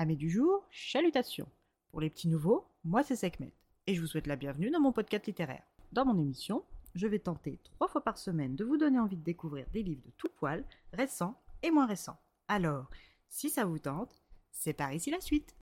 Amis 0.00 0.16
du 0.16 0.30
jour, 0.30 0.64
chalutations. 0.70 1.48
Pour 1.90 2.00
les 2.00 2.08
petits 2.08 2.28
nouveaux, 2.28 2.68
moi 2.84 3.02
c'est 3.02 3.16
Sekhmet 3.16 3.52
et 3.88 3.96
je 3.96 4.00
vous 4.00 4.06
souhaite 4.06 4.28
la 4.28 4.36
bienvenue 4.36 4.70
dans 4.70 4.78
mon 4.78 4.92
podcast 4.92 5.26
littéraire. 5.26 5.64
Dans 5.90 6.04
mon 6.04 6.16
émission, 6.16 6.62
je 6.94 7.08
vais 7.08 7.18
tenter 7.18 7.58
trois 7.64 7.88
fois 7.88 8.04
par 8.04 8.16
semaine 8.16 8.54
de 8.54 8.64
vous 8.64 8.76
donner 8.76 9.00
envie 9.00 9.16
de 9.16 9.24
découvrir 9.24 9.66
des 9.72 9.82
livres 9.82 10.04
de 10.06 10.12
tout 10.16 10.28
poil, 10.36 10.64
récents 10.92 11.34
et 11.64 11.72
moins 11.72 11.86
récents. 11.86 12.16
Alors, 12.46 12.88
si 13.28 13.50
ça 13.50 13.64
vous 13.64 13.80
tente, 13.80 14.22
c'est 14.52 14.72
par 14.72 14.92
ici 14.92 15.10
la 15.10 15.20
suite. 15.20 15.56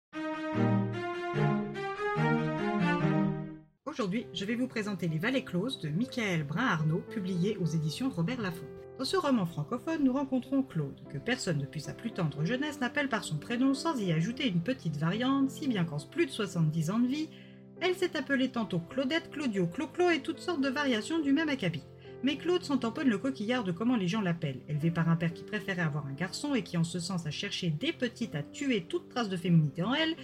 Aujourd'hui, 3.87 4.27
je 4.35 4.45
vais 4.45 4.55
vous 4.55 4.69
présenter 4.69 5.09
Les 5.09 5.19
Vallées 5.19 5.47
Closes 5.47 5.81
de 5.81 5.89
Michael 5.89 6.45
Brun-Arnaud, 6.45 7.01
publié 7.09 7.57
aux 7.57 7.65
éditions 7.65 8.11
Robert 8.11 8.43
Laffont. 8.43 8.69
Dans 8.99 9.05
ce 9.05 9.19
roman 9.19 9.45
francophone, 9.45 10.05
nous 10.05 10.15
rencontrons 10.15 10.63
Claude, 10.63 10.99
que 11.13 11.19
personne 11.19 11.59
depuis 11.59 11.83
sa 11.83 11.93
plus 11.93 12.13
tendre 12.13 12.47
jeunesse 12.47 12.81
n'appelle 12.81 13.11
par 13.11 13.25
son 13.25 13.37
prénom 13.37 13.75
sans 13.75 14.01
y 14.01 14.11
ajouter 14.11 14.49
une 14.49 14.63
petite 14.63 14.97
variante, 14.97 15.51
si 15.51 15.69
bien 15.69 15.85
qu'en 15.85 15.99
plus 15.99 16.25
de 16.25 16.31
70 16.31 16.91
ans 16.91 16.99
de 16.99 17.07
vie, 17.07 17.29
elle 17.83 17.95
s'est 17.95 18.17
appelée 18.17 18.49
tantôt 18.49 18.81
Claudette, 18.81 19.31
Claudio, 19.31 19.67
Clo-Clo 19.67 20.09
et 20.09 20.21
toutes 20.21 20.41
sortes 20.41 20.63
de 20.63 20.71
variations 20.71 21.19
du 21.19 21.35
même 21.35 21.51
acabit. 21.51 21.83
Mais 22.23 22.37
Claude 22.39 22.63
s'en 22.63 22.79
tamponne 22.79 23.11
le 23.11 23.19
coquillard 23.19 23.65
de 23.65 23.73
comment 23.73 23.97
les 23.97 24.09
gens 24.09 24.23
l'appellent. 24.23 24.63
Élevée 24.67 24.91
par 24.91 25.11
un 25.11 25.17
père 25.17 25.35
qui 25.35 25.45
préférait 25.45 25.83
avoir 25.83 26.07
un 26.07 26.15
garçon 26.15 26.55
et 26.55 26.63
qui 26.63 26.79
en 26.79 26.85
ce 26.85 26.99
sens 26.99 27.27
a 27.27 27.31
cherché 27.31 27.69
dès 27.69 27.93
petite 27.93 28.35
à 28.35 28.43
tuer 28.43 28.87
toute 28.89 29.11
trace 29.11 29.29
de 29.29 29.37
féminité 29.37 29.83
en 29.83 29.93
elle, 29.93 30.17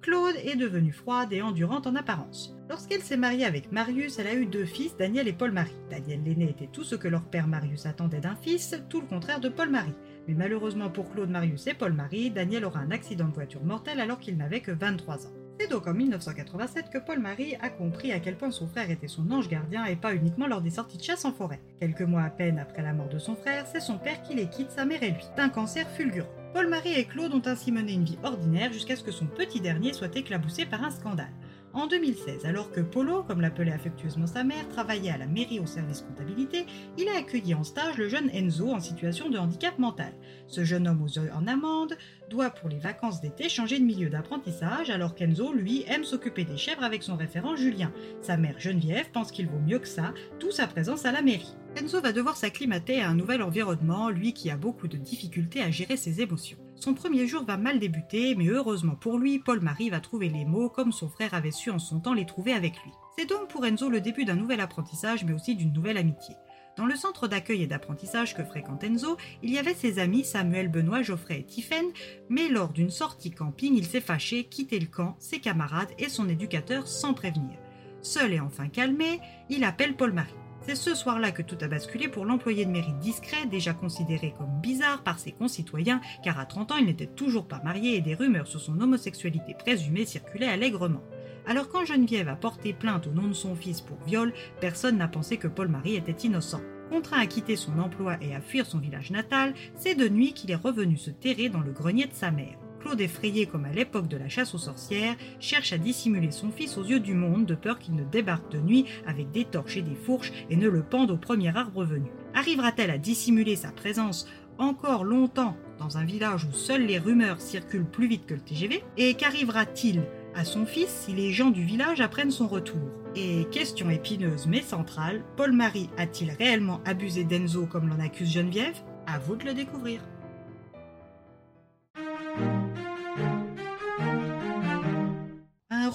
Claude 0.00 0.36
est 0.44 0.56
devenue 0.56 0.92
froide 0.92 1.32
et 1.32 1.42
endurante 1.42 1.86
en 1.86 1.96
apparence. 1.96 2.54
Lorsqu'elle 2.68 3.02
s'est 3.02 3.16
mariée 3.16 3.44
avec 3.44 3.72
Marius, 3.72 4.18
elle 4.18 4.28
a 4.28 4.34
eu 4.34 4.46
deux 4.46 4.64
fils, 4.64 4.96
Daniel 4.96 5.26
et 5.26 5.32
Paul-Marie. 5.32 5.74
Daniel 5.90 6.22
l'aîné 6.22 6.50
était 6.50 6.68
tout 6.72 6.84
ce 6.84 6.94
que 6.94 7.08
leur 7.08 7.24
père 7.24 7.48
Marius 7.48 7.84
attendait 7.84 8.20
d'un 8.20 8.36
fils, 8.36 8.76
tout 8.88 9.00
le 9.00 9.06
contraire 9.06 9.40
de 9.40 9.48
Paul-Marie. 9.48 9.94
Mais 10.28 10.34
malheureusement 10.34 10.88
pour 10.88 11.10
Claude, 11.10 11.30
Marius 11.30 11.66
et 11.66 11.74
Paul-Marie, 11.74 12.30
Daniel 12.30 12.64
aura 12.64 12.80
un 12.80 12.90
accident 12.90 13.26
de 13.26 13.34
voiture 13.34 13.64
mortel 13.64 13.98
alors 13.98 14.20
qu'il 14.20 14.36
n'avait 14.36 14.60
que 14.60 14.70
23 14.70 15.26
ans. 15.26 15.32
C'est 15.58 15.68
donc 15.68 15.88
en 15.88 15.94
1987 15.94 16.90
que 16.90 16.98
Paul-Marie 16.98 17.56
a 17.60 17.68
compris 17.68 18.12
à 18.12 18.20
quel 18.20 18.36
point 18.36 18.52
son 18.52 18.68
frère 18.68 18.92
était 18.92 19.08
son 19.08 19.28
ange 19.32 19.48
gardien 19.48 19.84
et 19.86 19.96
pas 19.96 20.14
uniquement 20.14 20.46
lors 20.46 20.60
des 20.60 20.70
sorties 20.70 20.98
de 20.98 21.02
chasse 21.02 21.24
en 21.24 21.32
forêt. 21.32 21.60
Quelques 21.80 22.02
mois 22.02 22.22
à 22.22 22.30
peine 22.30 22.60
après 22.60 22.82
la 22.82 22.92
mort 22.92 23.08
de 23.08 23.18
son 23.18 23.34
frère, 23.34 23.66
c'est 23.66 23.80
son 23.80 23.98
père 23.98 24.22
qui 24.22 24.34
les 24.34 24.48
quitte, 24.48 24.70
sa 24.70 24.84
mère 24.84 25.02
et 25.02 25.10
lui, 25.10 25.24
d'un 25.36 25.48
cancer 25.48 25.88
fulgurant. 25.90 26.28
Paul-Marie 26.58 26.94
et 26.94 27.04
Claude 27.04 27.34
ont 27.34 27.42
ainsi 27.46 27.70
mené 27.70 27.92
une 27.92 28.04
vie 28.04 28.18
ordinaire 28.24 28.72
jusqu'à 28.72 28.96
ce 28.96 29.04
que 29.04 29.12
son 29.12 29.26
petit 29.26 29.60
dernier 29.60 29.92
soit 29.92 30.16
éclaboussé 30.16 30.66
par 30.66 30.82
un 30.82 30.90
scandale. 30.90 31.30
En 31.74 31.86
2016, 31.86 32.46
alors 32.46 32.72
que 32.72 32.80
Polo, 32.80 33.22
comme 33.22 33.42
l'appelait 33.42 33.72
affectueusement 33.72 34.26
sa 34.26 34.42
mère, 34.42 34.68
travaillait 34.70 35.10
à 35.10 35.18
la 35.18 35.26
mairie 35.26 35.60
au 35.60 35.66
service 35.66 36.00
comptabilité, 36.00 36.64
il 36.96 37.08
a 37.08 37.18
accueilli 37.18 37.54
en 37.54 37.62
stage 37.62 37.98
le 37.98 38.08
jeune 38.08 38.30
Enzo 38.30 38.70
en 38.70 38.80
situation 38.80 39.28
de 39.28 39.36
handicap 39.36 39.78
mental. 39.78 40.12
Ce 40.46 40.64
jeune 40.64 40.88
homme 40.88 41.02
aux 41.02 41.08
yeux 41.08 41.30
en 41.34 41.46
amande 41.46 41.96
doit 42.30 42.50
pour 42.50 42.70
les 42.70 42.78
vacances 42.78 43.20
d'été 43.20 43.48
changer 43.48 43.78
de 43.78 43.84
milieu 43.84 44.08
d'apprentissage 44.08 44.88
alors 44.88 45.14
qu'Enzo, 45.14 45.52
lui, 45.52 45.84
aime 45.88 46.04
s'occuper 46.04 46.44
des 46.44 46.56
chèvres 46.56 46.84
avec 46.84 47.02
son 47.02 47.16
référent 47.16 47.54
Julien. 47.54 47.92
Sa 48.22 48.38
mère 48.38 48.58
Geneviève 48.58 49.10
pense 49.12 49.30
qu'il 49.30 49.46
vaut 49.46 49.60
mieux 49.60 49.78
que 49.78 49.88
ça, 49.88 50.14
tout 50.38 50.50
sa 50.50 50.66
présence 50.66 51.04
à 51.04 51.12
la 51.12 51.22
mairie. 51.22 51.54
Enzo 51.76 52.00
va 52.00 52.12
devoir 52.12 52.36
s'acclimater 52.36 53.02
à 53.02 53.10
un 53.10 53.14
nouvel 53.14 53.42
environnement, 53.42 54.08
lui 54.08 54.32
qui 54.32 54.50
a 54.50 54.56
beaucoup 54.56 54.88
de 54.88 54.96
difficultés 54.96 55.62
à 55.62 55.70
gérer 55.70 55.96
ses 55.98 56.22
émotions. 56.22 56.58
Son 56.80 56.94
premier 56.94 57.26
jour 57.26 57.42
va 57.42 57.56
mal 57.56 57.80
débuter, 57.80 58.36
mais 58.36 58.46
heureusement 58.46 58.94
pour 58.94 59.18
lui, 59.18 59.40
Paul-Marie 59.40 59.90
va 59.90 59.98
trouver 59.98 60.28
les 60.28 60.44
mots 60.44 60.70
comme 60.70 60.92
son 60.92 61.08
frère 61.08 61.34
avait 61.34 61.50
su 61.50 61.70
en 61.70 61.80
son 61.80 61.98
temps 61.98 62.14
les 62.14 62.24
trouver 62.24 62.52
avec 62.52 62.74
lui. 62.84 62.92
C'est 63.16 63.28
donc 63.28 63.48
pour 63.48 63.66
Enzo 63.66 63.88
le 63.88 64.00
début 64.00 64.24
d'un 64.24 64.36
nouvel 64.36 64.60
apprentissage, 64.60 65.24
mais 65.24 65.32
aussi 65.32 65.56
d'une 65.56 65.72
nouvelle 65.72 65.96
amitié. 65.96 66.36
Dans 66.76 66.86
le 66.86 66.94
centre 66.94 67.26
d'accueil 67.26 67.64
et 67.64 67.66
d'apprentissage 67.66 68.36
que 68.36 68.44
fréquente 68.44 68.84
Enzo, 68.84 69.16
il 69.42 69.50
y 69.50 69.58
avait 69.58 69.74
ses 69.74 69.98
amis 69.98 70.22
Samuel, 70.22 70.68
Benoît, 70.68 71.02
Geoffrey 71.02 71.40
et 71.40 71.44
Tiphaine, 71.44 71.90
mais 72.28 72.48
lors 72.48 72.72
d'une 72.72 72.90
sortie 72.90 73.32
camping, 73.32 73.74
il 73.76 73.84
s'est 73.84 74.00
fâché, 74.00 74.44
quitté 74.44 74.78
le 74.78 74.86
camp, 74.86 75.16
ses 75.18 75.40
camarades 75.40 75.90
et 75.98 76.08
son 76.08 76.28
éducateur 76.28 76.86
sans 76.86 77.12
prévenir. 77.12 77.58
Seul 78.02 78.32
et 78.32 78.40
enfin 78.40 78.68
calmé, 78.68 79.18
il 79.50 79.64
appelle 79.64 79.96
Paul-Marie. 79.96 80.32
C'est 80.68 80.74
ce 80.74 80.94
soir-là 80.94 81.32
que 81.32 81.40
tout 81.40 81.56
a 81.62 81.66
basculé 81.66 82.08
pour 82.08 82.26
l'employé 82.26 82.66
de 82.66 82.70
mairie 82.70 82.92
discret, 83.00 83.46
déjà 83.46 83.72
considéré 83.72 84.34
comme 84.36 84.60
bizarre 84.60 85.02
par 85.02 85.18
ses 85.18 85.32
concitoyens, 85.32 86.02
car 86.22 86.38
à 86.38 86.44
30 86.44 86.72
ans 86.72 86.76
il 86.76 86.84
n'était 86.84 87.06
toujours 87.06 87.48
pas 87.48 87.62
marié 87.64 87.96
et 87.96 88.02
des 88.02 88.14
rumeurs 88.14 88.46
sur 88.46 88.60
son 88.60 88.78
homosexualité 88.78 89.54
présumée 89.54 90.04
circulaient 90.04 90.44
allègrement. 90.44 91.00
Alors 91.46 91.70
quand 91.70 91.86
Geneviève 91.86 92.28
a 92.28 92.36
porté 92.36 92.74
plainte 92.74 93.06
au 93.06 93.12
nom 93.12 93.28
de 93.28 93.32
son 93.32 93.56
fils 93.56 93.80
pour 93.80 93.96
viol, 94.04 94.34
personne 94.60 94.98
n'a 94.98 95.08
pensé 95.08 95.38
que 95.38 95.48
Paul-Marie 95.48 95.96
était 95.96 96.26
innocent. 96.26 96.60
Contraint 96.90 97.20
à 97.20 97.26
quitter 97.26 97.56
son 97.56 97.78
emploi 97.78 98.18
et 98.20 98.34
à 98.34 98.42
fuir 98.42 98.66
son 98.66 98.78
village 98.78 99.10
natal, 99.10 99.54
c'est 99.74 99.94
de 99.94 100.06
nuit 100.06 100.34
qu'il 100.34 100.50
est 100.50 100.54
revenu 100.54 100.98
se 100.98 101.08
terrer 101.08 101.48
dans 101.48 101.60
le 101.60 101.72
grenier 101.72 102.04
de 102.04 102.14
sa 102.14 102.30
mère. 102.30 102.58
Claude, 102.80 103.00
effrayé 103.00 103.46
comme 103.46 103.64
à 103.64 103.72
l'époque 103.72 104.08
de 104.08 104.16
la 104.16 104.28
chasse 104.28 104.54
aux 104.54 104.58
sorcières, 104.58 105.16
cherche 105.40 105.72
à 105.72 105.78
dissimuler 105.78 106.30
son 106.30 106.50
fils 106.50 106.76
aux 106.78 106.84
yeux 106.84 107.00
du 107.00 107.14
monde 107.14 107.46
de 107.46 107.54
peur 107.54 107.78
qu'il 107.78 107.94
ne 107.94 108.04
débarque 108.04 108.50
de 108.52 108.58
nuit 108.58 108.86
avec 109.06 109.30
des 109.30 109.44
torches 109.44 109.76
et 109.76 109.82
des 109.82 109.94
fourches 109.94 110.32
et 110.50 110.56
ne 110.56 110.68
le 110.68 110.82
pende 110.82 111.10
au 111.10 111.16
premier 111.16 111.56
arbre 111.56 111.84
venu. 111.84 112.10
Arrivera-t-elle 112.34 112.90
à 112.90 112.98
dissimuler 112.98 113.56
sa 113.56 113.70
présence 113.70 114.28
encore 114.58 115.04
longtemps 115.04 115.56
dans 115.78 115.98
un 115.98 116.04
village 116.04 116.44
où 116.44 116.52
seules 116.52 116.86
les 116.86 116.98
rumeurs 116.98 117.40
circulent 117.40 117.84
plus 117.84 118.08
vite 118.08 118.26
que 118.26 118.34
le 118.34 118.40
TGV 118.40 118.82
Et 118.96 119.14
qu'arrivera-t-il 119.14 120.02
à 120.34 120.44
son 120.44 120.66
fils 120.66 120.88
si 120.88 121.12
les 121.12 121.32
gens 121.32 121.50
du 121.50 121.64
village 121.64 122.00
apprennent 122.00 122.30
son 122.30 122.48
retour? 122.48 122.80
Et 123.14 123.46
question 123.50 123.88
épineuse 123.90 124.46
mais 124.46 124.62
centrale, 124.62 125.22
Paul-Marie 125.36 125.90
a-t-il 125.96 126.30
réellement 126.32 126.80
abusé 126.84 127.24
d'Enzo 127.24 127.66
comme 127.66 127.88
l'en 127.88 128.00
accuse 128.00 128.32
Geneviève? 128.32 128.76
À 129.06 129.18
vous 129.18 129.36
de 129.36 129.44
le 129.44 129.54
découvrir. 129.54 130.00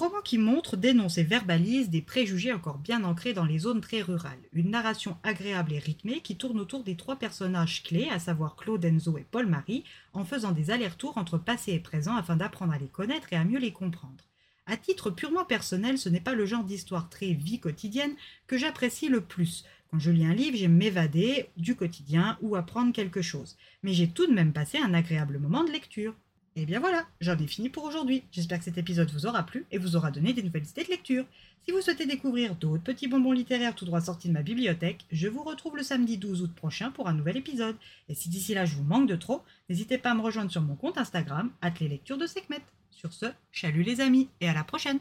Roman 0.04 0.20
qui 0.20 0.36
montre, 0.36 0.76
dénonce 0.76 1.16
et 1.16 1.22
verbalise 1.22 1.88
des 1.88 2.02
préjugés 2.02 2.52
encore 2.52 2.76
bien 2.76 3.04
ancrés 3.04 3.32
dans 3.32 3.46
les 3.46 3.60
zones 3.60 3.80
très 3.80 4.02
rurales. 4.02 4.38
Une 4.52 4.68
narration 4.68 5.16
agréable 5.22 5.72
et 5.72 5.78
rythmée 5.78 6.20
qui 6.20 6.36
tourne 6.36 6.60
autour 6.60 6.84
des 6.84 6.94
trois 6.94 7.16
personnages 7.16 7.82
clés, 7.82 8.10
à 8.10 8.18
savoir 8.18 8.54
Claude, 8.54 8.84
Enzo 8.84 9.16
et 9.16 9.24
Paul-Marie, 9.30 9.84
en 10.12 10.26
faisant 10.26 10.52
des 10.52 10.70
allers-retours 10.70 11.16
entre 11.16 11.38
passé 11.38 11.72
et 11.72 11.78
présent 11.78 12.16
afin 12.16 12.36
d'apprendre 12.36 12.74
à 12.74 12.78
les 12.78 12.88
connaître 12.88 13.32
et 13.32 13.36
à 13.36 13.44
mieux 13.44 13.58
les 13.58 13.72
comprendre. 13.72 14.28
À 14.66 14.76
titre 14.76 15.10
purement 15.10 15.46
personnel, 15.46 15.96
ce 15.96 16.10
n'est 16.10 16.20
pas 16.20 16.34
le 16.34 16.44
genre 16.44 16.64
d'histoire 16.64 17.08
très 17.08 17.32
vie 17.32 17.58
quotidienne 17.58 18.14
que 18.46 18.58
j'apprécie 18.58 19.08
le 19.08 19.22
plus. 19.22 19.64
Quand 19.90 19.98
je 19.98 20.10
lis 20.10 20.26
un 20.26 20.34
livre, 20.34 20.58
j'aime 20.58 20.76
m'évader 20.76 21.48
du 21.56 21.76
quotidien 21.76 22.36
ou 22.42 22.56
apprendre 22.56 22.92
quelque 22.92 23.22
chose. 23.22 23.56
Mais 23.82 23.94
j'ai 23.94 24.08
tout 24.08 24.26
de 24.26 24.34
même 24.34 24.52
passé 24.52 24.76
un 24.76 24.92
agréable 24.92 25.38
moment 25.38 25.64
de 25.64 25.72
lecture. 25.72 26.14
Et 26.56 26.66
bien 26.66 26.78
voilà, 26.78 27.04
j'en 27.20 27.36
ai 27.36 27.46
fini 27.46 27.68
pour 27.68 27.84
aujourd'hui. 27.84 28.22
J'espère 28.30 28.58
que 28.58 28.64
cet 28.64 28.78
épisode 28.78 29.10
vous 29.10 29.26
aura 29.26 29.42
plu 29.42 29.66
et 29.72 29.78
vous 29.78 29.96
aura 29.96 30.12
donné 30.12 30.32
des 30.32 30.42
nouvelles 30.42 30.66
idées 30.66 30.84
de 30.84 30.90
lecture. 30.90 31.24
Si 31.64 31.72
vous 31.72 31.80
souhaitez 31.80 32.06
découvrir 32.06 32.54
d'autres 32.54 32.84
petits 32.84 33.08
bonbons 33.08 33.32
littéraires 33.32 33.74
tout 33.74 33.84
droit 33.84 34.00
sortis 34.00 34.28
de 34.28 34.34
ma 34.34 34.42
bibliothèque, 34.42 35.04
je 35.10 35.26
vous 35.26 35.42
retrouve 35.42 35.76
le 35.76 35.82
samedi 35.82 36.16
12 36.16 36.42
août 36.42 36.52
prochain 36.54 36.90
pour 36.90 37.08
un 37.08 37.14
nouvel 37.14 37.38
épisode. 37.38 37.76
Et 38.08 38.14
si 38.14 38.28
d'ici 38.28 38.54
là 38.54 38.66
je 38.66 38.76
vous 38.76 38.84
manque 38.84 39.08
de 39.08 39.16
trop, 39.16 39.42
n'hésitez 39.68 39.98
pas 39.98 40.12
à 40.12 40.14
me 40.14 40.22
rejoindre 40.22 40.50
sur 40.50 40.60
mon 40.60 40.76
compte 40.76 40.98
Instagram, 40.98 41.50
les 41.80 41.88
lectures 41.88 42.18
de 42.18 42.26
Sekhmet. 42.26 42.62
Sur 42.92 43.12
ce, 43.12 43.26
chalut 43.50 43.82
les 43.82 44.00
amis 44.00 44.28
et 44.40 44.48
à 44.48 44.54
la 44.54 44.62
prochaine 44.62 45.00